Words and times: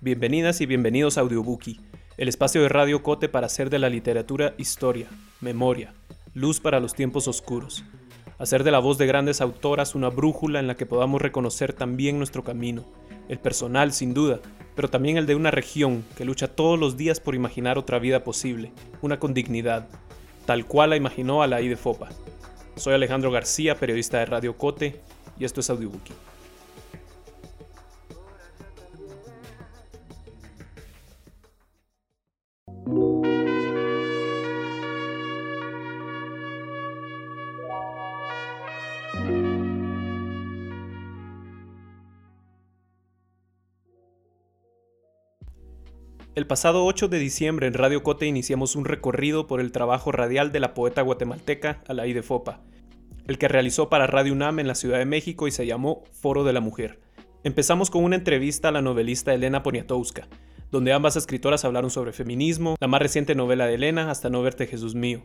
Bienvenidas 0.00 0.60
y 0.60 0.66
bienvenidos 0.66 1.16
a 1.16 1.20
Audiobookie, 1.20 1.80
el 2.16 2.28
espacio 2.28 2.60
de 2.60 2.68
Radio 2.68 3.04
Cote 3.04 3.28
para 3.28 3.46
hacer 3.46 3.70
de 3.70 3.78
la 3.78 3.88
literatura 3.88 4.52
historia, 4.58 5.06
memoria, 5.40 5.94
luz 6.34 6.58
para 6.58 6.80
los 6.80 6.94
tiempos 6.94 7.28
oscuros, 7.28 7.84
hacer 8.38 8.64
de 8.64 8.72
la 8.72 8.80
voz 8.80 8.98
de 8.98 9.06
grandes 9.06 9.40
autoras 9.40 9.94
una 9.94 10.08
brújula 10.08 10.58
en 10.58 10.66
la 10.66 10.74
que 10.74 10.86
podamos 10.86 11.22
reconocer 11.22 11.72
también 11.72 12.18
nuestro 12.18 12.42
camino, 12.42 12.84
el 13.28 13.38
personal 13.38 13.92
sin 13.92 14.12
duda, 14.12 14.40
pero 14.74 14.90
también 14.90 15.18
el 15.18 15.26
de 15.26 15.36
una 15.36 15.52
región 15.52 16.04
que 16.16 16.24
lucha 16.24 16.48
todos 16.48 16.78
los 16.80 16.96
días 16.96 17.20
por 17.20 17.36
imaginar 17.36 17.78
otra 17.78 18.00
vida 18.00 18.24
posible, 18.24 18.72
una 19.02 19.20
con 19.20 19.34
dignidad, 19.34 19.88
tal 20.46 20.66
cual 20.66 20.90
la 20.90 20.96
imaginó 20.96 21.44
a 21.44 21.46
la 21.46 21.58
de 21.58 21.76
Fopa. 21.76 22.08
Soy 22.76 22.94
Alejandro 22.94 23.30
García, 23.30 23.76
periodista 23.76 24.18
de 24.18 24.26
Radio 24.26 24.56
Cote, 24.56 25.00
y 25.38 25.44
esto 25.44 25.60
es 25.60 25.70
Audiobookie. 25.70 26.14
El 46.34 46.46
pasado 46.46 46.86
8 46.86 47.08
de 47.08 47.18
diciembre 47.18 47.66
en 47.66 47.74
Radio 47.74 48.02
Cote 48.02 48.26
iniciamos 48.26 48.74
un 48.74 48.86
recorrido 48.86 49.46
por 49.46 49.60
el 49.60 49.70
trabajo 49.70 50.12
radial 50.12 50.50
de 50.50 50.60
la 50.60 50.72
poeta 50.72 51.02
guatemalteca 51.02 51.82
Alaide 51.86 52.22
Fopa, 52.22 52.60
el 53.26 53.38
que 53.38 53.48
realizó 53.48 53.88
para 53.88 54.06
Radio 54.06 54.32
UNAM 54.32 54.58
en 54.58 54.66
la 54.66 54.74
Ciudad 54.74 54.98
de 54.98 55.04
México 55.04 55.46
y 55.46 55.50
se 55.50 55.66
llamó 55.66 56.04
Foro 56.12 56.44
de 56.44 56.52
la 56.52 56.60
Mujer. 56.60 57.00
Empezamos 57.44 57.90
con 57.90 58.04
una 58.04 58.16
entrevista 58.16 58.68
a 58.68 58.72
la 58.72 58.82
novelista 58.82 59.34
Elena 59.34 59.62
Poniatowska, 59.62 60.28
donde 60.70 60.92
ambas 60.92 61.16
escritoras 61.16 61.64
hablaron 61.64 61.90
sobre 61.90 62.12
feminismo, 62.12 62.76
la 62.80 62.88
más 62.88 63.02
reciente 63.02 63.34
novela 63.34 63.66
de 63.66 63.74
Elena, 63.74 64.10
Hasta 64.10 64.30
no 64.30 64.42
verte 64.42 64.66
Jesús 64.66 64.94
mío. 64.94 65.22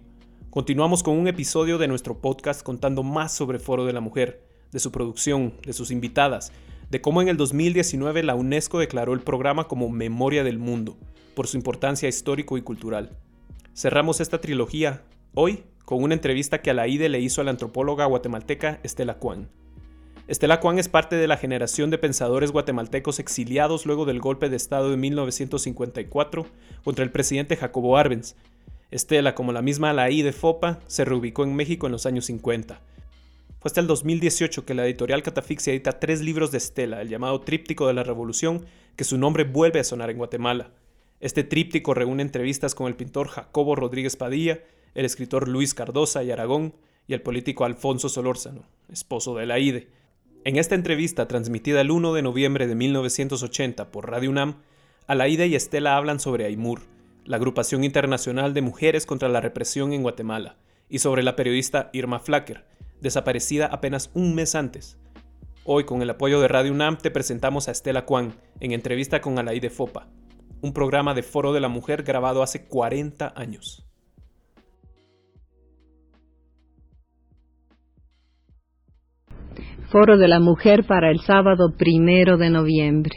Continuamos 0.50 1.04
con 1.04 1.18
un 1.18 1.28
episodio 1.28 1.78
de 1.78 1.88
nuestro 1.88 2.20
podcast 2.20 2.64
contando 2.64 3.04
más 3.04 3.34
sobre 3.34 3.60
Foro 3.60 3.86
de 3.86 3.94
la 3.94 4.02
Mujer, 4.02 4.44
de 4.72 4.80
su 4.80 4.92
producción, 4.92 5.54
de 5.66 5.74
sus 5.74 5.92
invitadas, 5.92 6.52
de 6.90 7.02
cómo 7.02 7.22
en 7.22 7.28
el 7.28 7.38
2019 7.38 8.24
la 8.24 8.36
UNESCO 8.36 8.80
declaró 8.80 9.14
el 9.14 9.22
programa 9.22 9.68
como 9.68 9.90
Memoria 9.90 10.44
del 10.44 10.58
Mundo, 10.58 10.98
por 11.36 11.48
su 11.48 11.58
importancia 11.58 12.10
histórico 12.10 12.58
y 12.58 12.62
cultural. 12.62 13.18
Cerramos 13.76 14.22
esta 14.22 14.42
trilogía 14.42 15.04
hoy 15.40 15.64
con 15.86 16.02
una 16.02 16.16
entrevista 16.16 16.64
que 16.64 16.72
Alaide 16.72 17.10
le 17.10 17.20
hizo 17.20 17.42
a 17.42 17.44
la 17.44 17.52
antropóloga 17.52 18.06
guatemalteca 18.06 18.80
Estela 18.82 19.20
Kwan. 19.20 19.48
Estela 20.28 20.60
Kwan 20.60 20.80
es 20.80 20.90
parte 20.90 21.16
de 21.16 21.28
la 21.28 21.38
generación 21.38 21.92
de 21.92 22.00
pensadores 22.00 22.52
guatemaltecos 22.52 23.20
exiliados 23.20 23.86
luego 23.86 24.06
del 24.06 24.20
golpe 24.20 24.50
de 24.50 24.56
Estado 24.56 24.90
de 24.90 24.98
1954 24.98 26.48
contra 26.84 27.06
el 27.06 27.12
presidente 27.12 27.56
Jacobo 27.56 27.98
Arbenz. 27.98 28.36
Estela, 28.90 29.36
como 29.36 29.52
la 29.52 29.62
misma 29.62 29.92
Alaide 29.92 30.34
Fopa, 30.34 30.80
se 30.88 31.06
reubicó 31.06 31.44
en 31.44 31.56
México 31.56 31.86
en 31.86 31.92
los 31.92 32.08
años 32.08 32.26
50 32.26 32.82
fue 33.60 33.70
hasta 33.70 33.82
el 33.82 33.88
2018 33.88 34.66
que 34.66 34.76
la 34.76 34.86
editorial 34.86 35.24
Catafixia 35.24 35.74
edita 35.74 36.00
tres 36.00 36.22
libros 36.22 36.52
de 36.52 36.60
Estela, 36.60 37.02
el 37.02 37.10
llamado 37.10 37.42
Tríptico 37.42 37.88
de 37.88 37.94
la 37.94 38.04
Revolución, 38.04 38.66
que 38.96 39.04
su 39.04 39.18
nombre 39.18 39.46
vuelve 39.46 39.80
a 39.80 39.84
sonar 39.84 40.12
en 40.12 40.18
Guatemala. 40.18 40.70
Este 41.20 41.44
tríptico 41.44 41.96
reúne 41.96 42.22
entrevistas 42.22 42.76
con 42.76 42.86
el 42.86 42.96
pintor 42.96 43.30
Jacobo 43.30 43.76
Rodríguez 43.76 44.16
Padilla, 44.16 44.60
el 44.98 45.06
escritor 45.06 45.48
Luis 45.48 45.76
Cardosa 45.76 46.24
y 46.24 46.32
Aragón 46.32 46.74
y 47.08 47.14
el 47.14 47.22
político 47.22 47.66
Alfonso 47.66 48.10
Solórzano, 48.10 48.64
esposo 48.92 49.36
de 49.36 49.46
la 49.46 49.60
IDE. 49.60 49.90
En 50.44 50.58
esta 50.58 50.74
entrevista, 50.74 51.28
transmitida 51.28 51.82
el 51.82 51.92
1 51.92 52.16
de 52.16 52.24
noviembre 52.24 52.66
de 52.66 52.74
1980 52.74 53.92
por 53.92 54.10
Radio 54.10 54.32
UNAM, 54.32 54.56
Alaide 55.06 55.46
y 55.46 55.54
Estela 55.54 55.98
hablan 55.98 56.20
sobre 56.20 56.46
AIMUR, 56.46 56.82
la 57.26 57.38
agrupación 57.38 57.84
internacional 57.84 58.56
de 58.56 58.64
mujeres 58.64 59.06
contra 59.06 59.30
la 59.30 59.40
represión 59.40 59.94
en 59.94 60.02
Guatemala, 60.02 60.58
y 60.90 60.98
sobre 60.98 61.22
la 61.22 61.36
periodista 61.36 61.92
Irma 61.94 62.18
Flacker, 62.18 62.66
desaparecida 63.00 63.68
apenas 63.68 64.10
un 64.16 64.34
mes 64.34 64.56
antes. 64.56 64.98
Hoy, 65.64 65.84
con 65.84 66.02
el 66.02 66.10
apoyo 66.10 66.42
de 66.42 66.48
Radio 66.48 66.72
UNAM, 66.72 66.98
te 66.98 67.12
presentamos 67.12 67.68
a 67.68 67.72
Estela 67.72 68.06
Kwan 68.06 68.34
en 68.62 68.72
entrevista 68.72 69.22
con 69.22 69.38
Alaide 69.38 69.70
Fopa, 69.70 70.08
un 70.62 70.74
programa 70.74 71.14
de 71.14 71.22
Foro 71.22 71.54
de 71.54 71.60
la 71.60 71.70
Mujer 71.70 72.02
grabado 72.02 72.42
hace 72.42 72.66
40 72.66 73.34
años. 73.36 73.87
Foro 79.90 80.18
de 80.18 80.28
la 80.28 80.42
Mujer 80.42 80.86
para 80.86 81.10
el 81.12 81.22
sábado 81.22 81.78
primero 81.78 82.36
de 82.36 82.50
noviembre. 82.50 83.16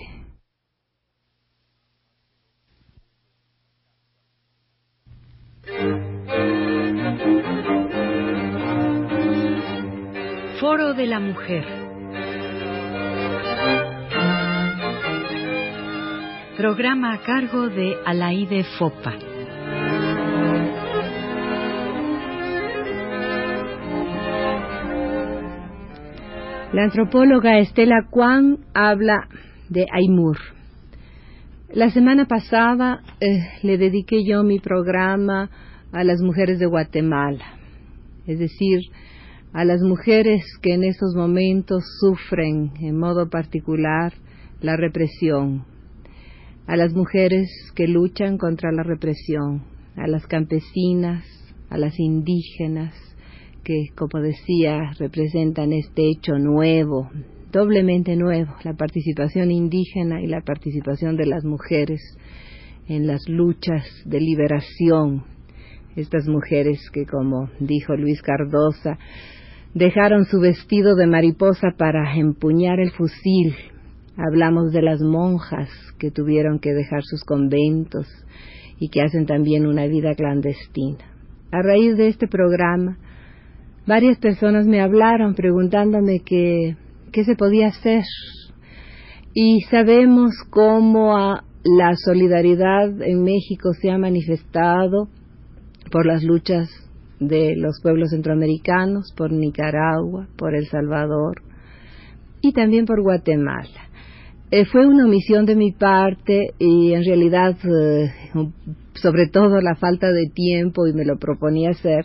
Foro 10.60 10.94
de 10.94 11.06
la 11.06 11.18
Mujer. 11.18 11.64
Programa 16.56 17.14
a 17.14 17.22
cargo 17.22 17.68
de 17.68 17.96
Alaide 18.06 18.62
Fopa. 18.78 19.29
La 26.72 26.84
antropóloga 26.84 27.58
Estela 27.58 28.06
Kwan 28.08 28.58
habla 28.74 29.26
de 29.68 29.86
Aymur. 29.92 30.36
La 31.72 31.90
semana 31.90 32.26
pasada 32.26 33.02
eh, 33.20 33.40
le 33.64 33.76
dediqué 33.76 34.24
yo 34.24 34.44
mi 34.44 34.60
programa 34.60 35.50
a 35.90 36.04
las 36.04 36.20
mujeres 36.22 36.60
de 36.60 36.66
Guatemala, 36.66 37.44
es 38.28 38.38
decir, 38.38 38.82
a 39.52 39.64
las 39.64 39.82
mujeres 39.82 40.44
que 40.62 40.74
en 40.74 40.84
estos 40.84 41.16
momentos 41.16 41.82
sufren 41.98 42.70
en 42.80 42.96
modo 42.96 43.28
particular 43.28 44.12
la 44.60 44.76
represión, 44.76 45.64
a 46.68 46.76
las 46.76 46.94
mujeres 46.94 47.48
que 47.74 47.88
luchan 47.88 48.38
contra 48.38 48.70
la 48.70 48.84
represión, 48.84 49.64
a 49.96 50.06
las 50.06 50.24
campesinas, 50.28 51.24
a 51.68 51.78
las 51.78 51.98
indígenas, 51.98 52.94
que, 53.64 53.86
como 53.94 54.22
decía, 54.22 54.92
representan 54.98 55.72
este 55.72 56.08
hecho 56.08 56.38
nuevo, 56.38 57.10
doblemente 57.52 58.16
nuevo, 58.16 58.54
la 58.64 58.74
participación 58.74 59.50
indígena 59.50 60.20
y 60.22 60.26
la 60.26 60.40
participación 60.40 61.16
de 61.16 61.26
las 61.26 61.44
mujeres 61.44 62.00
en 62.88 63.06
las 63.06 63.28
luchas 63.28 63.84
de 64.04 64.20
liberación. 64.20 65.24
Estas 65.96 66.26
mujeres 66.28 66.78
que, 66.92 67.06
como 67.06 67.50
dijo 67.60 67.94
Luis 67.96 68.22
Cardosa, 68.22 68.98
dejaron 69.74 70.24
su 70.24 70.40
vestido 70.40 70.94
de 70.96 71.06
mariposa 71.06 71.68
para 71.76 72.16
empuñar 72.16 72.80
el 72.80 72.90
fusil. 72.90 73.54
Hablamos 74.16 74.72
de 74.72 74.82
las 74.82 75.00
monjas 75.00 75.68
que 75.98 76.10
tuvieron 76.10 76.58
que 76.58 76.72
dejar 76.72 77.02
sus 77.02 77.24
conventos 77.24 78.06
y 78.78 78.88
que 78.88 79.02
hacen 79.02 79.26
también 79.26 79.66
una 79.66 79.86
vida 79.86 80.14
clandestina. 80.14 81.04
A 81.52 81.62
raíz 81.62 81.96
de 81.96 82.08
este 82.08 82.28
programa, 82.28 82.98
varias 83.90 84.18
personas 84.18 84.66
me 84.66 84.80
hablaron 84.80 85.34
preguntándome 85.34 86.20
qué, 86.24 86.76
se 87.12 87.34
podía 87.34 87.66
hacer. 87.66 88.04
Y 89.34 89.62
sabemos 89.62 90.30
cómo 90.48 91.12
la 91.64 91.96
solidaridad 91.96 93.02
en 93.02 93.24
México 93.24 93.72
se 93.72 93.90
ha 93.90 93.98
manifestado 93.98 95.08
por 95.90 96.06
las 96.06 96.22
luchas 96.22 96.68
de 97.18 97.56
los 97.56 97.80
pueblos 97.82 98.10
centroamericanos, 98.10 99.12
por 99.16 99.32
Nicaragua, 99.32 100.28
por 100.38 100.54
El 100.54 100.68
Salvador 100.68 101.42
y 102.40 102.52
también 102.52 102.86
por 102.86 103.02
Guatemala. 103.02 103.90
Eh, 104.52 104.66
fue 104.66 104.86
una 104.86 105.04
omisión 105.04 105.46
de 105.46 105.56
mi 105.56 105.72
parte 105.72 106.54
y 106.60 106.92
en 106.92 107.04
realidad, 107.04 107.56
eh, 107.64 108.12
sobre 108.94 109.26
todo 109.26 109.60
la 109.60 109.74
falta 109.74 110.12
de 110.12 110.28
tiempo, 110.32 110.86
y 110.86 110.92
me 110.92 111.04
lo 111.04 111.18
proponía 111.18 111.70
hacer, 111.70 112.04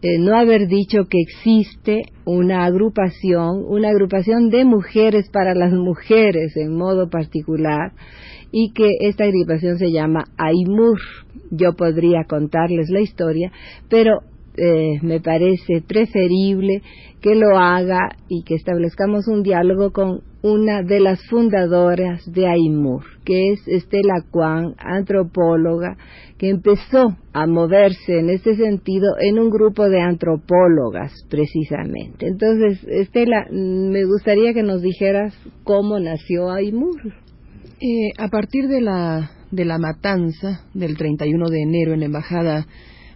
eh, 0.00 0.18
no 0.18 0.36
haber 0.36 0.68
dicho 0.68 1.04
que 1.10 1.18
existe 1.20 2.02
una 2.24 2.64
agrupación, 2.64 3.64
una 3.66 3.88
agrupación 3.88 4.48
de 4.48 4.64
mujeres 4.64 5.28
para 5.30 5.54
las 5.54 5.72
mujeres 5.72 6.56
en 6.56 6.76
modo 6.76 7.08
particular, 7.10 7.92
y 8.52 8.72
que 8.72 8.90
esta 9.00 9.24
agrupación 9.24 9.78
se 9.78 9.90
llama 9.90 10.24
AIMUR. 10.36 10.98
Yo 11.50 11.74
podría 11.74 12.24
contarles 12.24 12.90
la 12.90 13.00
historia, 13.00 13.50
pero 13.88 14.20
eh, 14.58 14.98
me 15.02 15.20
parece 15.20 15.82
preferible 15.86 16.82
que 17.20 17.34
lo 17.34 17.56
haga 17.58 18.10
y 18.28 18.42
que 18.44 18.54
establezcamos 18.54 19.28
un 19.28 19.42
diálogo 19.42 19.92
con 19.92 20.22
una 20.42 20.82
de 20.82 21.00
las 21.00 21.20
fundadoras 21.28 22.22
de 22.32 22.46
AIMUR, 22.46 23.02
que 23.24 23.52
es 23.52 23.66
Estela 23.66 24.22
Kwan, 24.30 24.74
antropóloga, 24.78 25.96
que 26.38 26.48
empezó 26.48 27.16
a 27.32 27.46
moverse 27.46 28.20
en 28.20 28.30
este 28.30 28.54
sentido 28.56 29.16
en 29.20 29.38
un 29.40 29.50
grupo 29.50 29.88
de 29.88 30.00
antropólogas, 30.00 31.12
precisamente. 31.28 32.28
Entonces, 32.28 32.84
Estela, 32.88 33.46
me 33.50 34.04
gustaría 34.04 34.54
que 34.54 34.62
nos 34.62 34.80
dijeras 34.80 35.34
cómo 35.64 35.98
nació 35.98 36.50
AIMUR. 36.50 37.14
Eh, 37.80 38.12
a 38.18 38.28
partir 38.28 38.68
de 38.68 38.80
la, 38.80 39.30
de 39.50 39.64
la 39.64 39.78
matanza 39.78 40.64
del 40.74 40.96
31 40.96 41.48
de 41.48 41.62
enero 41.62 41.94
en 41.94 42.00
la 42.00 42.06
Embajada 42.06 42.66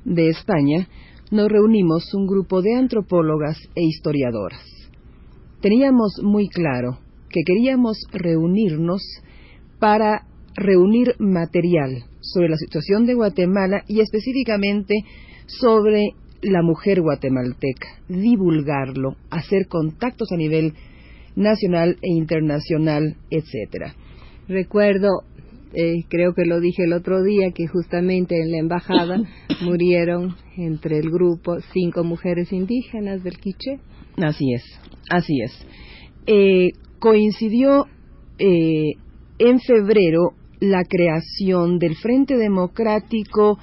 de 0.04 0.28
España, 0.28 0.88
nos 1.32 1.50
reunimos 1.50 2.12
un 2.14 2.26
grupo 2.26 2.60
de 2.60 2.74
antropólogas 2.74 3.58
e 3.74 3.82
historiadoras. 3.82 4.60
Teníamos 5.62 6.20
muy 6.22 6.48
claro 6.48 6.98
que 7.30 7.40
queríamos 7.44 7.96
reunirnos 8.12 9.02
para 9.78 10.26
reunir 10.54 11.16
material 11.18 12.04
sobre 12.20 12.50
la 12.50 12.56
situación 12.58 13.06
de 13.06 13.14
Guatemala 13.14 13.82
y 13.88 14.00
específicamente 14.00 14.94
sobre 15.46 16.10
la 16.42 16.62
mujer 16.62 17.00
guatemalteca, 17.00 17.88
divulgarlo, 18.08 19.16
hacer 19.30 19.68
contactos 19.68 20.30
a 20.32 20.36
nivel 20.36 20.74
nacional 21.34 21.96
e 22.02 22.12
internacional, 22.12 23.16
etcétera. 23.30 23.94
Recuerdo, 24.48 25.22
eh, 25.74 26.04
creo 26.08 26.34
que 26.34 26.44
lo 26.44 26.60
dije 26.60 26.84
el 26.84 26.92
otro 26.92 27.22
día, 27.22 27.52
que 27.52 27.66
justamente 27.66 28.40
en 28.40 28.50
la 28.50 28.58
embajada 28.58 29.22
murieron 29.62 30.36
entre 30.56 30.98
el 30.98 31.10
grupo 31.10 31.60
cinco 31.72 32.04
mujeres 32.04 32.52
indígenas 32.52 33.22
del 33.22 33.38
Quiché. 33.38 33.78
Así 34.16 34.52
es, 34.52 34.62
así 35.08 35.40
es. 35.42 35.66
Eh, 36.26 36.70
coincidió 36.98 37.86
eh, 38.38 38.92
en 39.38 39.60
febrero 39.60 40.34
la 40.60 40.84
creación 40.84 41.78
del 41.78 41.96
Frente 41.96 42.36
Democrático 42.36 43.58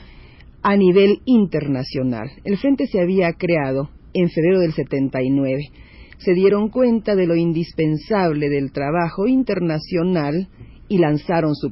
a 0.62 0.76
nivel 0.76 1.20
internacional. 1.26 2.30
El 2.44 2.58
Frente 2.58 2.88
se 2.88 3.00
había 3.00 3.32
creado 3.34 3.90
en 4.14 4.30
febrero 4.30 4.60
del 4.60 4.74
79. 4.74 5.62
Se 6.18 6.34
dieron 6.34 6.70
cuenta 6.70 7.16
de 7.16 7.28
lo 7.28 7.36
indispensable 7.36 8.50
del 8.50 8.72
trabajo 8.74 9.28
internacional 9.28 10.50
y 10.90 10.98
lanzaron 10.98 11.56
su, 11.56 11.72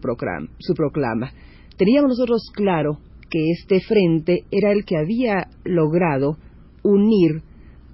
su 0.60 0.74
proclama. 0.74 1.34
Teníamos 1.76 2.10
nosotros 2.10 2.50
claro 2.54 3.00
que 3.30 3.52
este 3.52 3.82
frente 3.82 4.46
era 4.52 4.72
el 4.72 4.86
que 4.86 4.98
había 4.98 5.50
logrado 5.66 6.38
unir 6.84 7.42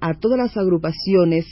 a 0.00 0.14
todas 0.14 0.38
las 0.38 0.56
agrupaciones 0.56 1.46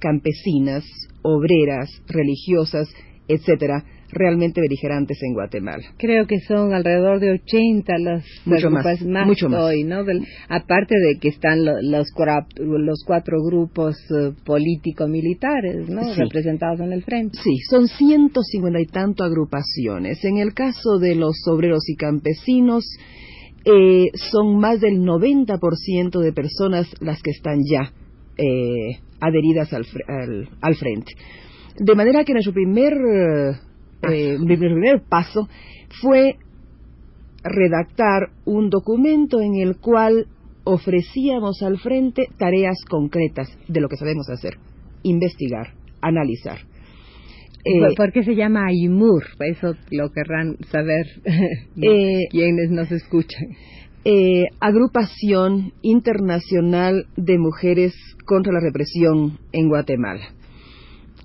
campesinas, 0.00 0.84
obreras, 1.22 1.88
religiosas, 2.08 2.88
etcétera, 3.28 3.84
realmente 4.10 4.60
beligerantes 4.60 5.18
en 5.22 5.34
Guatemala. 5.34 5.82
Creo 5.98 6.26
que 6.26 6.38
son 6.40 6.72
alrededor 6.72 7.20
de 7.20 7.32
80 7.32 7.98
las 7.98 8.24
mucho 8.44 8.70
más, 8.70 9.00
mucho 9.26 9.48
más. 9.48 9.60
hoy, 9.62 9.84
¿no? 9.84 10.04
aparte 10.48 10.94
de 10.94 11.18
que 11.18 11.28
están 11.28 11.64
los, 11.64 12.12
los 12.58 13.04
cuatro 13.04 13.38
grupos 13.42 13.96
eh, 14.10 14.32
político-militares, 14.44 15.88
¿no? 15.88 16.02
Representados 16.14 16.80
en 16.80 16.92
el 16.92 17.02
frente. 17.02 17.38
Sí, 17.42 17.56
son 17.68 17.88
150 17.88 18.80
y 18.80 18.86
tanto 18.86 19.24
agrupaciones. 19.24 20.24
En 20.24 20.38
el 20.38 20.54
caso 20.54 20.98
de 20.98 21.14
los 21.14 21.36
obreros 21.48 21.88
y 21.88 21.96
campesinos, 21.96 22.84
eh, 23.64 24.10
son 24.30 24.58
más 24.58 24.80
del 24.80 25.00
90% 25.00 26.20
de 26.20 26.32
personas 26.32 26.86
las 27.00 27.22
que 27.22 27.30
están 27.30 27.60
ya 27.64 27.92
eh, 28.36 28.98
adheridas 29.20 29.72
al, 29.72 29.86
al, 30.60 30.74
frente. 30.74 31.12
De 31.76 31.94
manera 31.94 32.24
que 32.24 32.32
nuestro 32.32 32.52
primer, 32.52 32.92
eh, 34.02 34.36
primer 34.46 35.02
paso 35.08 35.48
fue 36.00 36.36
redactar 37.42 38.30
un 38.44 38.70
documento 38.70 39.40
en 39.40 39.56
el 39.56 39.76
cual 39.76 40.26
ofrecíamos 40.64 41.62
al 41.62 41.78
frente 41.78 42.28
tareas 42.38 42.78
concretas 42.88 43.48
de 43.68 43.80
lo 43.80 43.88
que 43.88 43.96
sabemos 43.96 44.28
hacer, 44.30 44.56
investigar, 45.02 45.74
analizar. 46.00 46.58
Eh, 47.66 47.94
¿Por 47.96 48.12
qué 48.12 48.22
se 48.24 48.34
llama 48.34 48.72
IMUR? 48.72 49.24
Eso 49.40 49.74
lo 49.90 50.10
querrán 50.10 50.56
saber 50.70 51.06
eh, 51.82 52.28
quienes 52.30 52.70
nos 52.70 52.90
escuchan. 52.92 53.48
Eh, 54.04 54.44
agrupación 54.60 55.72
Internacional 55.80 57.06
de 57.16 57.38
Mujeres 57.38 57.94
contra 58.26 58.52
la 58.52 58.60
Represión 58.60 59.38
en 59.52 59.68
Guatemala. 59.68 60.28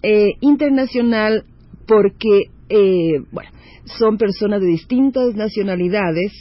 Eh, 0.02 0.34
internacional 0.42 1.44
porque, 1.88 2.44
eh, 2.70 3.20
bueno, 3.32 3.50
son 3.86 4.18
personas 4.18 4.62
de 4.62 4.68
distintas 4.68 5.36
nacionalidades. 5.36 6.32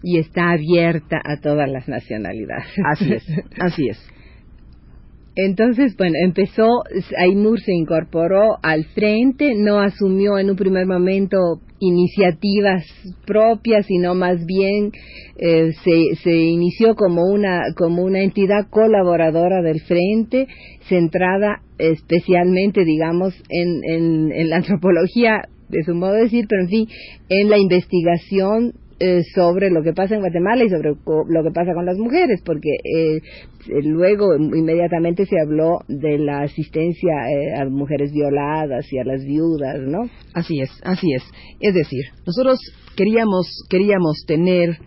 y 0.00 0.18
está 0.18 0.50
abierta 0.50 1.20
a 1.24 1.40
todas 1.40 1.68
las 1.68 1.88
nacionalidades. 1.88 2.68
Así 2.84 3.12
es, 3.14 3.24
así 3.58 3.88
es. 3.88 3.98
Entonces, 5.40 5.96
bueno, 5.96 6.16
empezó, 6.20 6.66
Aymur 7.16 7.60
se 7.60 7.72
incorporó 7.72 8.58
al 8.60 8.86
frente, 8.86 9.54
no 9.54 9.78
asumió 9.78 10.36
en 10.36 10.50
un 10.50 10.56
primer 10.56 10.84
momento 10.84 11.60
iniciativas 11.78 12.84
propias, 13.24 13.86
sino 13.86 14.16
más 14.16 14.44
bien 14.46 14.90
eh, 15.36 15.70
se, 15.84 16.16
se 16.24 16.34
inició 16.34 16.96
como 16.96 17.22
una, 17.30 17.60
como 17.76 18.02
una 18.02 18.20
entidad 18.20 18.66
colaboradora 18.68 19.62
del 19.62 19.80
frente, 19.82 20.48
centrada 20.88 21.62
especialmente, 21.78 22.84
digamos, 22.84 23.32
en, 23.48 23.80
en, 23.84 24.32
en 24.32 24.50
la 24.50 24.56
antropología, 24.60 25.42
de 25.68 25.84
su 25.84 25.94
modo 25.94 26.14
de 26.14 26.22
decir, 26.22 26.46
pero 26.48 26.62
en 26.62 26.68
fin, 26.68 26.88
en 27.28 27.48
la 27.48 27.58
investigación 27.58 28.72
eh, 29.00 29.22
sobre 29.32 29.70
lo 29.70 29.84
que 29.84 29.92
pasa 29.92 30.16
en 30.16 30.20
Guatemala 30.20 30.64
y 30.64 30.70
sobre 30.70 30.90
lo 30.90 31.42
que 31.44 31.50
pasa 31.54 31.72
con 31.72 31.86
las 31.86 31.98
mujeres, 31.98 32.42
porque 32.44 32.70
eh, 32.82 33.20
luego 33.84 34.34
inmediatamente 34.34 35.24
se 35.24 35.36
habló 35.40 35.78
de 35.86 36.18
la 36.18 36.40
asistencia 36.40 37.12
eh, 37.30 37.60
a 37.60 37.64
mujeres 37.66 38.12
violadas 38.12 38.92
y 38.92 38.98
a 38.98 39.04
las 39.04 39.24
viudas, 39.24 39.78
¿no? 39.86 40.10
Así 40.34 40.60
es, 40.60 40.70
así 40.82 41.12
es. 41.14 41.22
Es 41.60 41.74
decir, 41.74 42.06
nosotros 42.26 42.58
queríamos, 42.96 43.46
queríamos 43.70 44.24
tener 44.26 44.78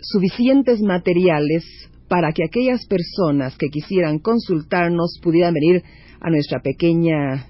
suficientes 0.00 0.82
materiales 0.82 1.64
para 2.08 2.32
que 2.32 2.44
aquellas 2.44 2.86
personas 2.86 3.56
que 3.56 3.68
quisieran 3.68 4.18
consultarnos 4.18 5.18
pudieran 5.22 5.54
venir 5.54 5.82
a 6.20 6.28
nuestra 6.28 6.60
pequeña 6.60 7.46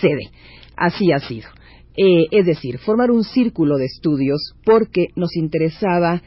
sede. 0.00 0.30
Así 0.76 1.12
ha 1.12 1.18
sido. 1.18 1.48
Eh, 1.96 2.26
es 2.32 2.44
decir, 2.44 2.78
formar 2.78 3.12
un 3.12 3.22
círculo 3.22 3.76
de 3.76 3.84
estudios 3.84 4.54
porque 4.64 5.08
nos 5.14 5.36
interesaba 5.36 6.22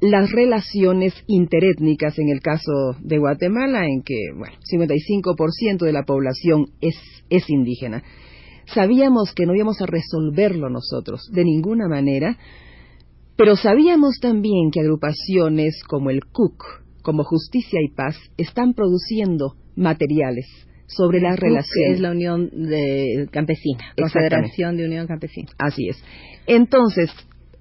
las 0.00 0.32
relaciones 0.32 1.14
interétnicas 1.28 2.18
en 2.18 2.28
el 2.28 2.40
caso 2.40 2.96
de 3.00 3.18
Guatemala, 3.18 3.86
en 3.86 4.02
que, 4.02 4.32
bueno, 4.36 4.56
55% 4.68 5.84
de 5.84 5.92
la 5.92 6.02
población 6.02 6.66
es, 6.80 6.96
es 7.30 7.48
indígena. 7.48 8.02
Sabíamos 8.66 9.32
que 9.32 9.46
no 9.46 9.54
íbamos 9.54 9.80
a 9.80 9.86
resolverlo 9.86 10.68
nosotros 10.70 11.30
de 11.32 11.44
ninguna 11.44 11.86
manera, 11.86 12.36
pero 13.36 13.54
sabíamos 13.54 14.18
también 14.20 14.72
que 14.72 14.80
agrupaciones 14.80 15.84
como 15.86 16.10
el 16.10 16.24
CUC, 16.24 16.64
como 17.02 17.22
Justicia 17.22 17.78
y 17.80 17.94
Paz, 17.94 18.16
están 18.36 18.74
produciendo 18.74 19.54
materiales 19.76 20.46
sobre 20.96 21.20
la 21.20 21.36
relación. 21.36 21.92
Es 21.92 22.00
la 22.00 22.10
Unión 22.10 22.50
de 22.52 23.28
Campesina, 23.30 23.92
Confederación 23.96 24.76
de 24.76 24.86
Unión 24.86 25.06
Campesina. 25.06 25.48
Así 25.58 25.88
es. 25.88 26.02
Entonces, 26.46 27.10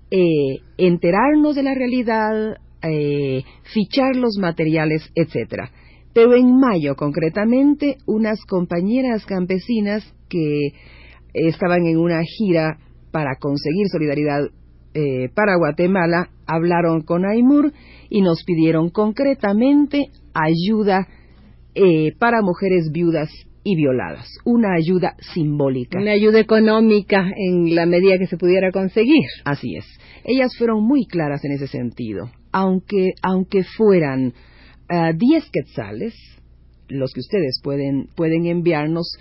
eh, 0.10 0.60
enterarnos 0.78 1.56
de 1.56 1.64
la 1.64 1.74
realidad, 1.74 2.58
eh, 2.84 3.44
fichar 3.74 4.16
los 4.16 4.38
materiales, 4.40 5.10
etcétera. 5.16 5.72
Pero 6.14 6.36
en 6.36 6.60
mayo, 6.60 6.96
concretamente, 6.96 7.98
unas 8.06 8.44
compañeras 8.46 9.26
campesinas 9.26 10.04
que 10.30 10.74
estaban 11.34 11.86
en 11.86 11.98
una 11.98 12.22
gira 12.24 12.78
para 13.12 13.36
conseguir 13.40 13.88
solidaridad 13.90 14.42
eh, 14.94 15.30
para 15.34 15.56
Guatemala 15.56 16.30
hablaron 16.46 17.02
con 17.04 17.26
Aymur 17.26 17.72
y 18.10 18.22
nos 18.22 18.44
pidieron 18.44 18.90
concretamente 18.90 20.08
ayuda 20.34 21.08
eh, 21.76 22.14
para 22.20 22.42
mujeres 22.42 22.92
viudas 22.92 23.30
y 23.64 23.76
violadas, 23.76 24.28
una 24.44 24.74
ayuda 24.74 25.16
simbólica. 25.34 26.00
Una 26.00 26.12
ayuda 26.12 26.40
económica 26.40 27.32
en 27.36 27.76
la 27.76 27.86
medida 27.86 28.18
que 28.18 28.28
se 28.28 28.38
pudiera 28.38 28.72
conseguir. 28.72 29.26
Así 29.46 29.76
es. 29.76 29.86
Ellas 30.24 30.56
fueron 30.58 30.84
muy 30.84 31.06
claras 31.06 31.44
en 31.46 31.52
ese 31.54 31.68
sentido. 31.68 32.30
Aunque, 32.52 33.12
aunque 33.22 33.64
fueran 33.64 34.34
10 34.90 35.44
eh, 35.44 35.48
quetzales, 35.52 36.16
los 36.90 37.14
que 37.14 37.22
ustedes 37.22 37.62
pueden, 37.64 38.08
pueden 38.16 38.46
enviarnos, 38.48 39.18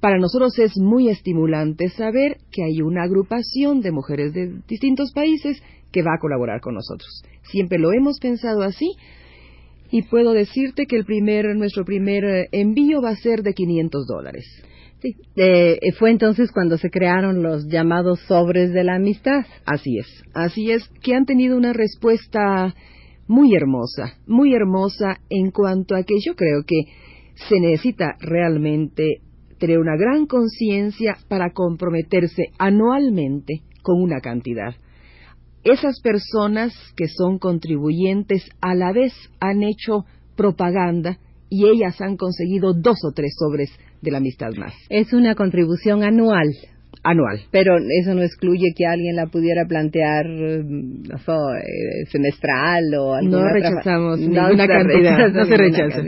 para 0.00 0.18
nosotros 0.18 0.58
es 0.58 0.76
muy 0.76 1.08
estimulante 1.08 1.88
saber 1.88 2.36
que 2.52 2.64
hay 2.64 2.82
una 2.82 3.04
agrupación 3.04 3.80
de 3.80 3.92
mujeres 3.92 4.32
de 4.34 4.60
distintos 4.68 5.12
países 5.12 5.62
que 5.90 6.02
va 6.02 6.14
a 6.14 6.20
colaborar 6.20 6.60
con 6.60 6.74
nosotros. 6.74 7.22
Siempre 7.44 7.78
lo 7.78 7.92
hemos 7.92 8.18
pensado 8.20 8.62
así 8.62 8.92
y 9.90 10.02
puedo 10.02 10.32
decirte 10.32 10.86
que 10.86 10.96
el 10.96 11.04
primer, 11.04 11.54
nuestro 11.56 11.84
primer 11.84 12.24
eh, 12.24 12.48
envío 12.52 13.00
va 13.02 13.10
a 13.10 13.16
ser 13.16 13.42
de 13.42 13.54
500 13.54 14.06
dólares. 14.06 14.44
Sí, 15.00 15.14
eh, 15.36 15.78
fue 15.98 16.10
entonces 16.10 16.50
cuando 16.52 16.78
se 16.78 16.90
crearon 16.90 17.42
los 17.42 17.66
llamados 17.66 18.20
sobres 18.20 18.72
de 18.72 18.84
la 18.84 18.94
amistad. 18.96 19.44
Así 19.64 19.98
es, 19.98 20.06
así 20.32 20.70
es, 20.70 20.88
que 21.02 21.14
han 21.14 21.26
tenido 21.26 21.56
una 21.56 21.72
respuesta 21.72 22.74
muy 23.28 23.54
hermosa, 23.54 24.14
muy 24.26 24.54
hermosa 24.54 25.18
en 25.28 25.50
cuanto 25.50 25.96
a 25.96 26.02
que 26.02 26.14
yo 26.24 26.34
creo 26.34 26.62
que 26.66 26.92
se 27.48 27.60
necesita 27.60 28.16
realmente 28.20 29.20
tener 29.58 29.78
una 29.78 29.96
gran 29.96 30.26
conciencia 30.26 31.16
para 31.28 31.50
comprometerse 31.52 32.44
anualmente 32.58 33.62
con 33.82 34.02
una 34.02 34.20
cantidad. 34.20 34.74
Esas 35.66 36.00
personas 36.00 36.72
que 36.96 37.08
son 37.08 37.40
contribuyentes 37.40 38.48
a 38.60 38.76
la 38.76 38.92
vez 38.92 39.12
han 39.40 39.64
hecho 39.64 40.04
propaganda 40.36 41.18
y 41.50 41.66
ellas 41.66 42.00
han 42.00 42.16
conseguido 42.16 42.72
dos 42.72 42.98
o 43.04 43.10
tres 43.12 43.34
sobres 43.36 43.70
de 44.00 44.12
la 44.12 44.18
amistad 44.18 44.50
más. 44.56 44.72
Es 44.90 45.12
una 45.12 45.34
contribución 45.34 46.04
anual. 46.04 46.46
Anual. 47.02 47.40
Pero 47.50 47.78
eso 47.78 48.14
no 48.14 48.22
excluye 48.22 48.74
que 48.76 48.86
alguien 48.86 49.16
la 49.16 49.26
pudiera 49.26 49.64
plantear 49.66 50.26
mm, 50.28 51.10
eh, 51.10 52.06
semestral 52.12 52.94
o 52.98 53.14
alguna 53.14 53.38
No 53.38 53.52
rechazamos 53.52 54.20
no, 54.20 54.56
cantidad, 54.56 55.32
no 55.32 55.44
se 55.46 55.56
rechaza. 55.56 56.00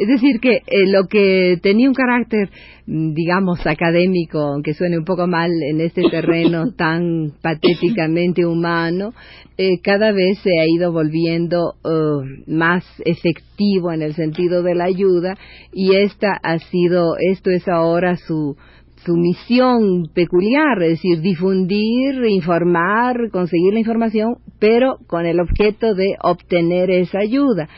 Es 0.00 0.08
decir, 0.08 0.40
que 0.40 0.62
eh, 0.66 0.86
lo 0.86 1.08
que 1.08 1.58
tenía 1.62 1.86
un 1.86 1.94
carácter, 1.94 2.48
mm, 2.86 3.12
digamos, 3.12 3.66
académico, 3.66 4.38
aunque 4.38 4.72
suene 4.72 4.96
un 4.96 5.04
poco 5.04 5.26
mal 5.26 5.50
en 5.70 5.82
este 5.82 6.00
terreno 6.10 6.72
tan 6.76 7.34
patéticamente 7.42 8.46
humano, 8.46 9.12
eh, 9.58 9.78
cada 9.82 10.10
vez 10.12 10.38
se 10.38 10.58
ha 10.58 10.64
ido 10.66 10.90
volviendo 10.90 11.74
uh, 11.84 12.50
más 12.50 12.82
efectivo 13.04 13.92
en 13.92 14.00
el 14.00 14.14
sentido 14.14 14.62
de 14.62 14.74
la 14.74 14.84
ayuda 14.84 15.36
y 15.70 15.94
esta 15.96 16.32
ha 16.42 16.58
sido, 16.58 17.16
esto 17.18 17.50
es 17.50 17.68
ahora 17.68 18.16
su, 18.16 18.56
su 19.04 19.18
misión 19.18 20.08
peculiar, 20.14 20.82
es 20.82 20.92
decir, 20.92 21.20
difundir, 21.20 22.24
informar, 22.24 23.28
conseguir 23.30 23.74
la 23.74 23.80
información, 23.80 24.36
pero 24.58 24.96
con 25.06 25.26
el 25.26 25.40
objeto 25.40 25.94
de 25.94 26.16
obtener 26.22 26.90
esa 26.90 27.18
ayuda. 27.18 27.68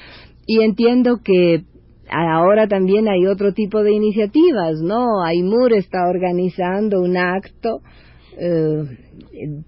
Y 0.47 0.63
entiendo 0.63 1.19
que 1.25 1.65
ahora 2.13 2.67
también 2.69 3.09
hay 3.09 3.27
otro 3.27 3.53
tipo 3.53 3.83
de 3.83 3.93
iniciativas, 3.93 4.81
¿no? 4.81 5.23
Aymur 5.25 5.73
está 5.73 6.09
organizando 6.09 7.01
un 7.01 7.17
acto 7.17 7.81
eh, 8.39 8.85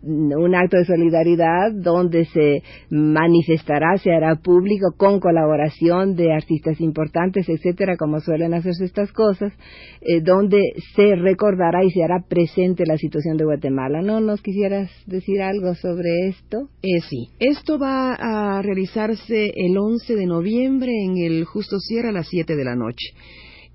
un 0.02 0.54
acto 0.54 0.76
de 0.76 0.85
solidaridad 0.85 1.73
donde 1.73 2.25
se 2.26 2.62
manifestará, 2.90 3.97
se 3.99 4.12
hará 4.12 4.37
público 4.37 4.94
con 4.97 5.21
colaboración 5.21 6.16
de 6.16 6.33
artistas 6.33 6.80
importantes, 6.80 7.49
etcétera, 7.49 7.97
como 7.97 8.21
suelen 8.21 8.54
hacerse 8.54 8.85
estas 8.85 9.12
cosas, 9.12 9.52
eh, 10.00 10.21
donde 10.21 10.61
se 10.94 11.16
recordará 11.16 11.85
y 11.85 11.90
se 11.90 12.02
hará 12.02 12.25
presente 12.28 12.85
la 12.87 12.97
situación 12.97 13.37
de 13.37 13.44
Guatemala. 13.44 14.02
¿No 14.02 14.21
nos 14.21 14.42
quisieras 14.42 14.90
decir 15.06 15.42
algo 15.42 15.75
sobre 15.75 16.28
esto? 16.28 16.68
Eh, 16.83 17.00
sí, 17.09 17.28
esto 17.38 17.78
va 17.78 18.14
a 18.14 18.62
realizarse 18.62 19.52
el 19.54 19.76
11 19.76 20.14
de 20.14 20.26
noviembre 20.26 20.92
en 21.04 21.16
el 21.18 21.44
Justo 21.44 21.78
Sierra 21.78 22.11
a 22.11 22.12
las 22.12 22.28
7 22.28 22.56
de 22.56 22.64
la 22.64 22.76
noche. 22.76 23.14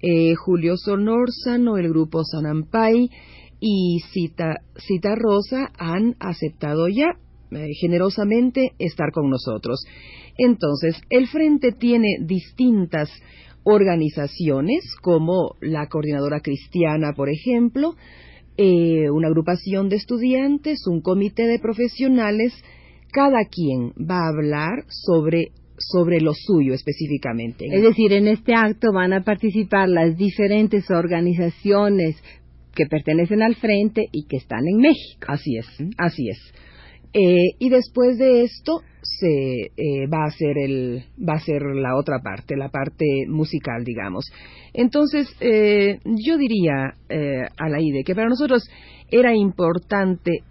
Eh, 0.01 0.34
Julio 0.36 0.77
Sonorzano, 0.77 1.77
el 1.77 1.89
grupo 1.89 2.24
Sanampay, 2.24 3.10
y 3.59 3.99
Cita, 4.11 4.61
Cita 4.77 5.15
Rosa 5.15 5.71
han 5.77 6.15
aceptado 6.19 6.87
ya 6.87 7.17
eh, 7.51 7.69
generosamente 7.79 8.73
estar 8.79 9.11
con 9.11 9.29
nosotros. 9.29 9.83
Entonces, 10.37 11.01
el 11.09 11.27
Frente 11.27 11.71
tiene 11.71 12.17
distintas 12.21 13.09
organizaciones, 13.63 14.83
como 15.01 15.55
la 15.59 15.87
Coordinadora 15.87 16.39
Cristiana, 16.39 17.13
por 17.15 17.29
ejemplo, 17.29 17.95
eh, 18.57 19.09
una 19.09 19.27
agrupación 19.27 19.89
de 19.89 19.97
estudiantes, 19.97 20.85
un 20.87 21.01
comité 21.01 21.47
de 21.47 21.59
profesionales, 21.59 22.53
cada 23.11 23.45
quien 23.45 23.93
va 23.99 24.25
a 24.25 24.29
hablar 24.29 24.85
sobre 24.89 25.51
sobre 25.79 26.19
lo 26.19 26.33
suyo 26.33 26.73
específicamente. 26.73 27.65
Es 27.71 27.81
decir, 27.81 28.11
en 28.11 28.27
este 28.27 28.53
acto 28.53 28.91
van 28.91 29.13
a 29.13 29.23
participar 29.23 29.87
las 29.87 30.17
diferentes 30.17 30.91
organizaciones 30.91 32.17
que 32.75 32.85
pertenecen 32.85 33.41
al 33.41 33.55
frente 33.55 34.07
y 34.11 34.25
que 34.25 34.38
están 34.38 34.67
en 34.67 34.77
México. 34.77 35.25
Así 35.27 35.57
es, 35.57 35.67
así 35.97 36.29
es. 36.29 36.53
Eh, 37.11 37.55
y 37.57 37.69
después 37.69 38.19
de 38.19 38.43
esto 38.43 38.81
se 39.01 39.71
eh, 39.75 40.07
va 40.07 40.25
a 40.25 40.27
hacer 40.27 40.59
el 40.59 41.05
va 41.17 41.33
a 41.33 41.39
ser 41.39 41.63
la 41.63 41.95
otra 41.95 42.19
parte, 42.19 42.55
la 42.55 42.69
parte 42.69 43.25
musical, 43.27 43.83
digamos. 43.83 44.25
Entonces 44.73 45.27
eh, 45.39 45.99
yo 46.05 46.38
diría 46.38 46.93
a 47.57 47.69
la 47.69 47.81
IDE 47.81 48.03
que 48.03 48.13
para 48.13 48.29
nosotros 48.29 48.69
era 49.09 49.35
importante 49.35 50.43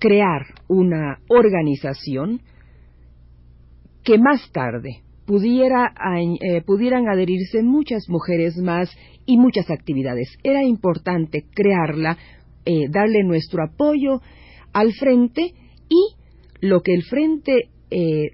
crear 0.00 0.46
una 0.66 1.20
organización 1.28 2.40
que 4.02 4.18
más 4.18 4.50
tarde 4.50 5.02
pudiera, 5.28 5.92
eh, 6.40 6.62
pudieran 6.62 7.06
adherirse 7.06 7.62
muchas 7.62 8.08
mujeres 8.08 8.56
más 8.56 8.88
y 9.26 9.36
muchas 9.36 9.70
actividades. 9.70 10.26
Era 10.42 10.64
importante 10.64 11.44
crearla, 11.54 12.16
eh, 12.64 12.88
darle 12.88 13.22
nuestro 13.24 13.62
apoyo 13.62 14.22
al 14.72 14.94
frente 14.94 15.52
y 15.90 16.14
lo 16.62 16.80
que 16.80 16.94
el 16.94 17.02
frente 17.02 17.68
eh, 17.90 18.30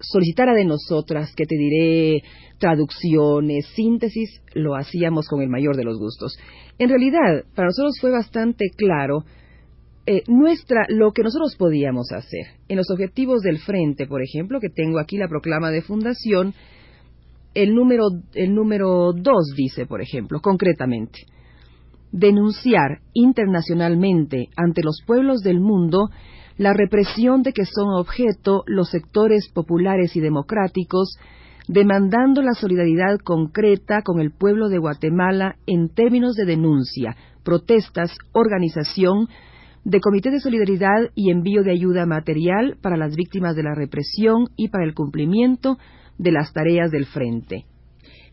solicitara 0.00 0.54
de 0.54 0.64
nosotras, 0.64 1.34
que 1.36 1.44
te 1.44 1.54
diré 1.54 2.22
traducciones, 2.58 3.66
síntesis, 3.74 4.40
lo 4.54 4.74
hacíamos 4.74 5.28
con 5.28 5.42
el 5.42 5.50
mayor 5.50 5.76
de 5.76 5.84
los 5.84 5.98
gustos. 5.98 6.38
En 6.78 6.88
realidad, 6.88 7.44
para 7.54 7.68
nosotros 7.68 7.98
fue 8.00 8.10
bastante 8.10 8.70
claro 8.74 9.24
eh, 10.10 10.22
nuestra, 10.26 10.86
lo 10.88 11.12
que 11.12 11.22
nosotros 11.22 11.54
podíamos 11.56 12.12
hacer. 12.12 12.46
En 12.66 12.78
los 12.78 12.90
objetivos 12.90 13.42
del 13.42 13.58
frente, 13.58 14.06
por 14.06 14.22
ejemplo, 14.22 14.58
que 14.58 14.70
tengo 14.70 14.98
aquí 14.98 15.18
la 15.18 15.28
proclama 15.28 15.70
de 15.70 15.82
fundación, 15.82 16.54
el 17.52 17.74
número, 17.74 18.04
el 18.32 18.54
número 18.54 19.12
dos 19.12 19.52
dice, 19.54 19.84
por 19.84 20.00
ejemplo, 20.00 20.40
concretamente, 20.40 21.26
denunciar 22.10 23.00
internacionalmente 23.12 24.48
ante 24.56 24.80
los 24.82 25.02
pueblos 25.06 25.42
del 25.42 25.60
mundo 25.60 26.08
la 26.56 26.72
represión 26.72 27.42
de 27.42 27.52
que 27.52 27.66
son 27.66 27.90
objeto 27.90 28.64
los 28.66 28.88
sectores 28.88 29.50
populares 29.52 30.16
y 30.16 30.20
democráticos, 30.20 31.18
demandando 31.68 32.40
la 32.40 32.54
solidaridad 32.54 33.18
concreta 33.22 34.00
con 34.00 34.20
el 34.20 34.30
pueblo 34.30 34.70
de 34.70 34.78
Guatemala 34.78 35.56
en 35.66 35.90
términos 35.90 36.34
de 36.34 36.46
denuncia, 36.46 37.14
protestas, 37.44 38.16
organización, 38.32 39.28
de 39.88 40.00
Comité 40.00 40.30
de 40.30 40.40
Solidaridad 40.40 41.08
y 41.14 41.30
envío 41.30 41.62
de 41.62 41.72
ayuda 41.72 42.04
material 42.04 42.76
para 42.82 42.98
las 42.98 43.16
víctimas 43.16 43.56
de 43.56 43.62
la 43.62 43.74
represión 43.74 44.48
y 44.54 44.68
para 44.68 44.84
el 44.84 44.92
cumplimiento 44.92 45.78
de 46.18 46.30
las 46.30 46.52
tareas 46.52 46.90
del 46.90 47.06
Frente. 47.06 47.64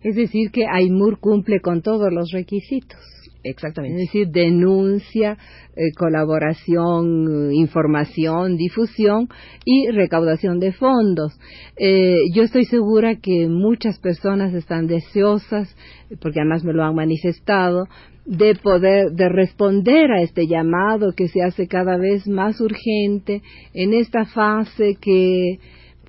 Es 0.04 0.18
decir, 0.18 0.52
que 0.52 0.66
AIMUR 0.68 1.18
cumple 1.22 1.62
con 1.62 1.82
todos 1.82 2.12
los 2.12 2.32
requisitos. 2.34 3.00
Exactamente. 3.42 4.02
Es 4.02 4.08
decir, 4.08 4.28
denuncia, 4.32 5.38
eh, 5.78 5.94
colaboración, 5.98 7.54
información, 7.54 8.58
difusión 8.58 9.30
y 9.64 9.92
recaudación 9.92 10.60
de 10.60 10.74
fondos. 10.74 11.40
Eh, 11.78 12.18
yo 12.34 12.44
estoy 12.44 12.66
segura 12.66 13.16
que 13.16 13.48
muchas 13.48 13.98
personas 14.00 14.54
están 14.54 14.88
deseosas, 14.88 15.74
porque 16.20 16.42
además 16.42 16.66
me 16.66 16.74
lo 16.74 16.84
han 16.84 16.96
manifestado, 16.96 17.86
de 18.26 18.56
poder, 18.56 19.12
de 19.12 19.30
responder 19.30 20.12
a 20.12 20.22
este 20.22 20.48
llamado 20.48 21.14
que 21.16 21.28
se 21.28 21.44
hace 21.44 21.68
cada 21.68 21.98
vez 21.98 22.28
más 22.28 22.60
urgente 22.60 23.42
en 23.74 23.94
esta 23.94 24.26
fase 24.26 24.96
que 25.00 25.60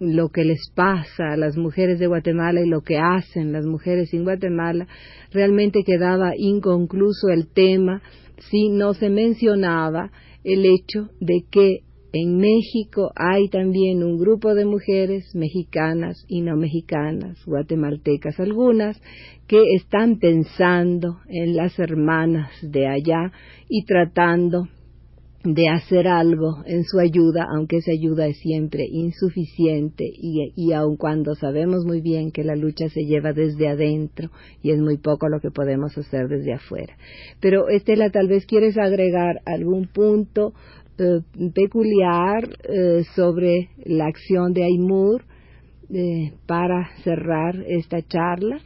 lo 0.00 0.30
que 0.30 0.44
les 0.44 0.70
pasa 0.74 1.32
a 1.32 1.36
las 1.36 1.56
mujeres 1.56 2.00
de 2.00 2.08
Guatemala 2.08 2.60
y 2.60 2.68
lo 2.68 2.80
que 2.80 2.98
hacen 2.98 3.52
las 3.52 3.64
mujeres 3.64 4.12
en 4.14 4.24
Guatemala, 4.24 4.88
realmente 5.30 5.84
quedaba 5.84 6.32
inconcluso 6.36 7.28
el 7.28 7.46
tema 7.46 8.02
si 8.50 8.68
no 8.68 8.94
se 8.94 9.10
mencionaba 9.10 10.10
el 10.42 10.64
hecho 10.66 11.10
de 11.20 11.44
que 11.48 11.82
en 12.12 12.36
México 12.36 13.10
hay 13.16 13.48
también 13.48 14.02
un 14.02 14.18
grupo 14.18 14.54
de 14.54 14.66
mujeres 14.66 15.34
mexicanas 15.34 16.24
y 16.28 16.42
no 16.42 16.56
mexicanas, 16.56 17.38
guatemaltecas 17.46 18.38
algunas, 18.38 19.00
que 19.46 19.62
están 19.76 20.18
pensando 20.18 21.20
en 21.28 21.56
las 21.56 21.78
hermanas 21.78 22.50
de 22.62 22.86
allá 22.86 23.32
y 23.68 23.84
tratando 23.84 24.68
de 25.44 25.68
hacer 25.68 26.06
algo 26.06 26.62
en 26.66 26.84
su 26.84 27.00
ayuda, 27.00 27.48
aunque 27.52 27.78
esa 27.78 27.90
ayuda 27.90 28.28
es 28.28 28.38
siempre 28.38 28.84
insuficiente 28.88 30.04
y, 30.04 30.52
y 30.54 30.72
aun 30.72 30.96
cuando 30.96 31.34
sabemos 31.34 31.84
muy 31.84 32.00
bien 32.00 32.30
que 32.30 32.44
la 32.44 32.54
lucha 32.54 32.88
se 32.90 33.04
lleva 33.04 33.32
desde 33.32 33.68
adentro 33.68 34.30
y 34.62 34.70
es 34.70 34.78
muy 34.78 34.98
poco 34.98 35.28
lo 35.28 35.40
que 35.40 35.50
podemos 35.50 35.98
hacer 35.98 36.28
desde 36.28 36.52
afuera. 36.52 36.94
Pero 37.40 37.68
Estela, 37.68 38.10
tal 38.10 38.28
vez 38.28 38.46
quieres 38.46 38.78
agregar 38.78 39.40
algún 39.44 39.88
punto 39.88 40.52
eh, 40.98 41.20
peculiar 41.54 42.48
eh, 42.64 43.04
sobre 43.14 43.70
la 43.84 44.06
acción 44.06 44.52
de 44.52 44.64
Aymur 44.64 45.24
eh, 45.90 46.34
para 46.46 46.90
cerrar 47.02 47.56
esta 47.66 48.02
charla? 48.02 48.60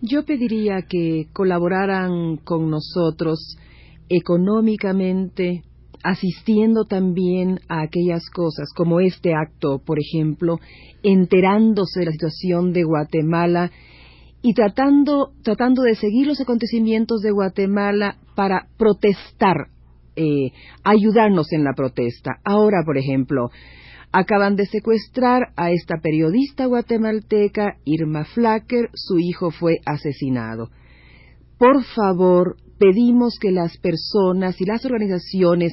Yo 0.00 0.24
pediría 0.24 0.82
que 0.82 1.28
colaboraran 1.32 2.36
con 2.36 2.68
nosotros 2.68 3.56
económicamente, 4.08 5.62
asistiendo 6.02 6.84
también 6.84 7.60
a 7.68 7.82
aquellas 7.82 8.28
cosas 8.28 8.68
como 8.76 9.00
este 9.00 9.32
acto, 9.34 9.78
por 9.78 9.98
ejemplo, 9.98 10.60
enterándose 11.02 12.00
de 12.00 12.06
la 12.06 12.12
situación 12.12 12.72
de 12.72 12.84
Guatemala 12.84 13.70
y 14.42 14.52
tratando, 14.52 15.32
tratando 15.42 15.82
de 15.82 15.94
seguir 15.94 16.26
los 16.26 16.40
acontecimientos 16.40 17.22
de 17.22 17.30
Guatemala 17.30 18.18
para 18.34 18.68
protestar 18.76 19.68
eh, 20.16 20.50
ayudarnos 20.82 21.52
en 21.52 21.64
la 21.64 21.74
protesta. 21.74 22.38
Ahora, 22.44 22.82
por 22.84 22.98
ejemplo, 22.98 23.50
acaban 24.12 24.56
de 24.56 24.66
secuestrar 24.66 25.52
a 25.56 25.72
esta 25.72 25.96
periodista 25.98 26.66
guatemalteca, 26.66 27.78
Irma 27.84 28.24
Flacker, 28.24 28.90
su 28.94 29.18
hijo 29.18 29.50
fue 29.50 29.78
asesinado. 29.84 30.70
Por 31.58 31.82
favor, 31.82 32.56
pedimos 32.78 33.38
que 33.40 33.50
las 33.50 33.76
personas 33.78 34.60
y 34.60 34.66
las 34.66 34.84
organizaciones 34.84 35.72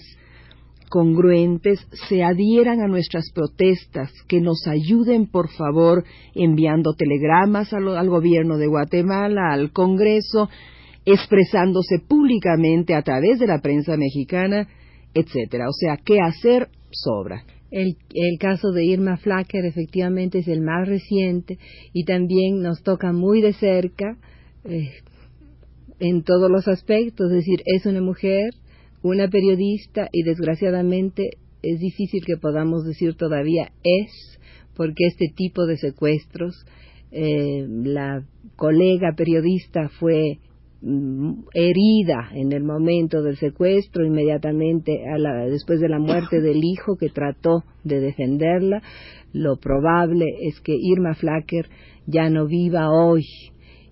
congruentes 0.89 1.88
se 2.10 2.24
adhieran 2.24 2.82
a 2.82 2.88
nuestras 2.88 3.32
protestas, 3.34 4.12
que 4.28 4.42
nos 4.42 4.68
ayuden, 4.68 5.26
por 5.26 5.50
favor, 5.50 6.04
enviando 6.36 6.94
telegramas 6.94 7.74
al 7.74 8.10
gobierno 8.10 8.58
de 8.58 8.68
Guatemala, 8.68 9.54
al 9.54 9.72
Congreso, 9.72 10.50
expresándose 11.06 12.00
públicamente 12.08 12.94
a 12.94 13.02
través 13.02 13.40
de 13.40 13.48
la 13.48 13.60
prensa 13.60 13.98
mexicana, 13.98 14.68
etcétera. 15.14 15.68
O 15.68 15.74
sea, 15.74 15.98
qué 15.98 16.20
hacer 16.20 16.70
sobra. 16.92 17.44
El, 17.72 17.96
caso 18.38 18.72
de 18.72 18.84
Irma 18.84 19.16
Flacker 19.16 19.66
efectivamente 19.66 20.40
es 20.40 20.48
el 20.50 20.62
más 20.62 20.88
reciente 20.88 21.58
y 21.94 22.04
también 22.04 22.62
nos 22.62 22.84
toca 22.84 23.14
muy 23.14 23.42
de 23.42 23.54
cerca 23.54 24.18
eh, 24.66 24.90
en 26.00 26.24
todos 26.24 26.52
los 26.52 26.68
aspectos, 26.68 27.32
es 27.32 27.38
decir, 27.38 27.62
es 27.66 27.86
una 27.86 28.02
mujer, 28.02 28.54
una 29.04 29.30
periodista 29.30 30.10
y 30.12 30.24
desgraciadamente 30.24 31.38
es 31.64 31.80
difícil 31.80 32.26
que 32.26 32.36
podamos 32.42 32.84
decir 32.84 33.16
todavía 33.16 33.72
es, 33.84 34.12
porque 34.76 35.06
este 35.08 35.28
tipo 35.34 35.66
de 35.66 35.78
secuestros, 35.78 36.66
eh, 37.12 37.66
la 37.68 38.26
colega 38.58 39.14
periodista 39.16 39.90
fue 40.00 40.40
herida 40.82 42.30
en 42.34 42.52
el 42.52 42.63
momento 42.63 43.22
del 43.22 43.38
secuestro, 43.38 44.06
inmediatamente 44.06 45.04
a 45.13 45.17
la, 45.17 45.46
después 45.46 45.80
de 45.80 45.89
la 45.89 46.00
muerte 46.00 46.41
del 46.41 46.63
hijo 46.63 46.98
que 46.98 47.10
trató 47.10 47.63
de 47.84 48.00
defenderla, 48.00 48.82
lo 49.32 49.58
probable 49.58 50.26
es 50.41 50.60
que 50.60 50.76
Irma 50.76 51.13
Flacker 51.13 51.67
ya 52.08 52.30
no 52.30 52.48
viva 52.48 52.89
hoy 52.89 53.24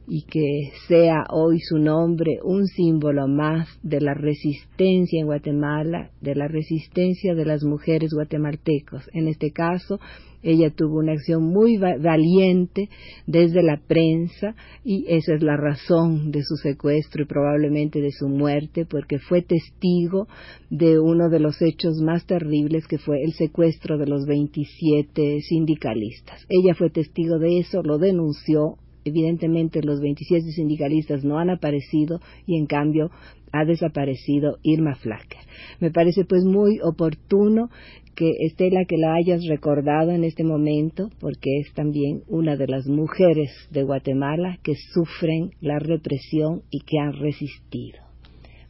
y 0.08 0.24
que 0.24 0.72
sea 0.88 1.26
hoy 1.30 1.60
su 1.60 1.78
nombre 1.78 2.40
un 2.44 2.66
símbolo 2.66 3.28
más 3.28 3.68
de 3.84 4.02
la 4.02 4.16
resistencia 4.16 5.20
en 5.20 5.28
Guatemala, 5.28 6.10
de 6.20 6.34
la 6.34 6.48
resistencia 6.48 7.36
de 7.36 7.46
las 7.46 7.64
mujeres 7.64 8.12
guatemaltecos. 8.12 9.08
En 9.14 9.28
este 9.28 9.52
caso, 9.52 10.00
ella 10.44 10.70
tuvo 10.70 11.00
una 11.00 11.14
acción 11.14 11.44
muy 11.44 11.78
valiente 11.78 12.90
desde 13.28 13.62
la 13.62 13.78
prensa 13.78 14.56
y 14.84 15.06
esa 15.08 15.34
es 15.34 15.44
la 15.44 15.58
razón 15.58 16.32
de 16.32 16.44
su 16.44 16.56
secuestro 16.56 17.24
y 17.24 17.26
probablemente 17.26 18.02
de 18.02 18.12
su 18.12 18.28
muerte, 18.30 18.86
porque 18.86 19.20
fue 19.20 19.42
testigo 19.42 20.28
de 20.70 21.00
uno 21.00 21.30
de 21.30 21.40
los 21.40 21.62
hechos 21.62 22.02
más 22.02 22.26
terribles 22.26 22.88
que 22.88 22.98
fue 22.98 23.22
el 23.24 23.34
secuestro 23.34 23.98
de 23.98 24.08
los 24.08 24.26
27 24.26 25.42
sindicalistas. 25.42 26.46
Ella 26.50 26.74
fue 26.74 26.90
testigo 26.90 27.40
de 27.40 27.60
eso, 27.60 27.82
lo 27.84 27.98
denunció, 27.98 28.78
evidentemente 29.06 29.82
los 29.82 30.00
27 30.00 30.52
sindicalistas 30.52 31.24
no 31.24 31.40
han 31.40 31.50
aparecido 31.50 32.20
y 32.46 32.58
en 32.58 32.66
cambio 32.66 33.12
ha 33.52 33.66
desaparecido 33.66 34.58
Irma 34.64 34.96
Flacker. 34.96 35.40
Me 35.80 35.92
parece 35.92 36.26
pues 36.26 36.44
muy 36.44 36.80
oportuno 36.84 37.70
que 38.16 38.32
Estela 38.46 38.86
que 38.86 38.98
la 38.98 39.14
hayas 39.14 39.46
recordado 39.48 40.12
en 40.12 40.24
este 40.24 40.44
momento 40.44 41.10
porque 41.20 41.60
es 41.60 41.74
también 41.74 42.24
una 42.28 42.58
de 42.58 42.68
las 42.68 42.86
mujeres 42.88 43.52
de 43.72 43.84
Guatemala 43.84 44.60
que 44.64 44.74
sufren 44.94 45.52
la 45.62 45.80
represión 45.80 46.64
y 46.70 46.82
que 46.82 47.00
han 47.00 47.14
resistido. 47.14 48.00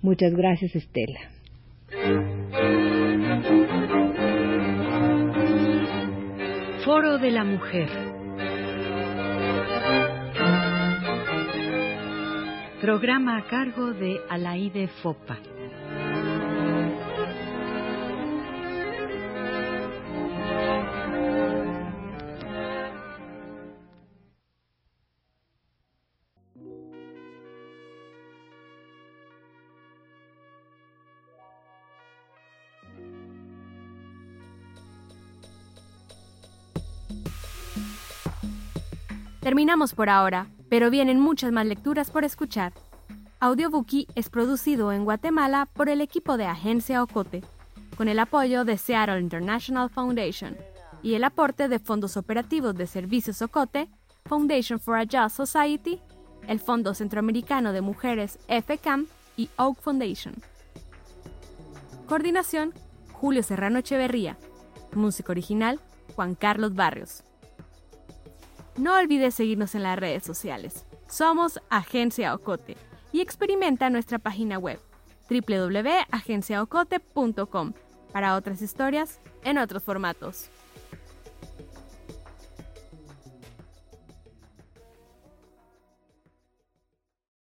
Muchas 0.02 0.34
gracias 0.34 0.76
Estela. 0.76 1.20
Foro 6.86 7.18
de 7.18 7.32
la 7.32 7.44
Mujer 7.44 8.09
Programa 12.82 13.36
a 13.36 13.42
cargo 13.42 13.92
de 13.92 14.22
Alaide 14.30 14.88
Fopa. 14.88 15.38
Terminamos 39.42 39.94
por 39.94 40.08
ahora 40.10 40.48
Pero 40.70 40.90
vienen 40.90 41.20
muchas 41.20 41.52
más 41.52 41.66
lecturas 41.66 42.12
por 42.12 42.24
escuchar. 42.24 42.74
Audiobookie 43.40 44.08
es 44.16 44.30
producido 44.30 44.92
en 44.92 45.06
Guatemala 45.06 45.68
por 45.74 45.90
el 45.90 46.02
equipo 46.02 46.38
de 46.38 46.46
Agencia 46.46 47.02
Ocote, 47.02 47.42
con 47.98 48.08
el 48.08 48.20
apoyo 48.20 48.66
de 48.66 48.78
Seattle 48.78 49.20
International 49.20 49.90
Foundation 49.90 50.58
y 51.02 51.16
el 51.16 51.24
aporte 51.24 51.68
de 51.68 51.80
fondos 51.80 52.18
operativos 52.18 52.76
de 52.76 52.88
Servicios 52.88 53.42
Ocote, 53.42 53.90
Foundation 54.26 54.80
for 54.80 54.98
a 54.98 55.06
Just 55.06 55.38
Society, 55.38 56.00
el 56.48 56.60
Fondo 56.60 56.94
Centroamericano 56.94 57.74
de 57.74 57.82
Mujeres 57.82 58.40
FCAM 58.48 59.08
y 59.38 59.50
Oak 59.58 59.80
Foundation. 59.82 60.36
Coordinación, 62.08 62.74
Julio 63.14 63.44
Serrano 63.44 63.80
Echeverría. 63.80 64.38
Música 64.94 65.32
original, 65.32 65.80
Juan 66.16 66.36
Carlos 66.36 66.74
Barrios. 66.74 67.24
No 68.80 68.96
olvides 68.96 69.36
seguirnos 69.36 69.76
en 69.76 69.84
las 69.84 70.00
redes 70.00 70.24
sociales. 70.24 70.88
Somos 71.10 71.60
Agencia 71.70 72.34
Ocote 72.34 72.78
y 73.12 73.20
experimenta 73.20 73.90
nuestra 73.90 74.20
página 74.20 74.58
web 74.58 74.80
www.agenciaocote.com 75.30 77.74
para 78.14 78.38
otras 78.38 78.62
historias 78.62 79.20
en 79.44 79.58
otros 79.58 79.84
formatos. 79.84 80.50